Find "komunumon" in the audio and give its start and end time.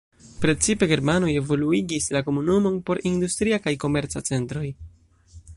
2.31-2.81